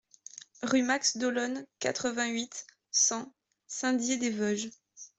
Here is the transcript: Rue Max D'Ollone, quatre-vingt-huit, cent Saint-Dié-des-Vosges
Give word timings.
Rue 0.63 0.81
Max 0.81 1.15
D'Ollone, 1.17 1.67
quatre-vingt-huit, 1.77 2.65
cent 2.89 3.31
Saint-Dié-des-Vosges 3.67 4.71